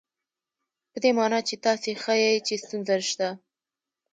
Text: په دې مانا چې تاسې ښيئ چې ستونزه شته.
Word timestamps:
په 0.91 0.97
دې 1.03 1.11
مانا 1.17 1.39
چې 1.47 1.55
تاسې 1.65 1.89
ښيئ 2.03 2.33
چې 2.47 2.55
ستونزه 2.63 2.95
شته. 3.09 3.29